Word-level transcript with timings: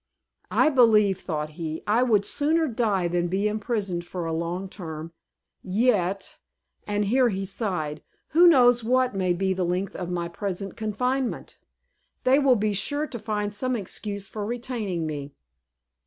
"I 0.49 0.69
believe," 0.71 1.19
thought 1.21 1.51
he, 1.51 1.83
"I 1.85 2.01
would 2.01 2.25
sooner 2.25 2.67
die 2.67 3.07
than 3.07 3.27
be 3.27 3.47
imprisoned 3.47 4.03
for 4.03 4.25
a 4.25 4.33
long 4.33 4.67
term. 4.67 5.13
Yet," 5.61 6.39
and 6.87 7.05
here 7.05 7.29
he 7.29 7.45
sighed, 7.45 8.01
"who 8.29 8.47
knows 8.47 8.83
what 8.83 9.13
may 9.13 9.33
be 9.33 9.53
the 9.53 9.63
length 9.63 9.95
of 9.95 10.09
my 10.09 10.27
present 10.27 10.75
confinement? 10.75 11.59
They 12.23 12.39
will 12.39 12.55
be 12.55 12.73
sure 12.73 13.05
to 13.05 13.19
find 13.19 13.53
some 13.53 13.75
excuse 13.75 14.27
for 14.27 14.43
retaining 14.43 15.05
me." 15.05 15.35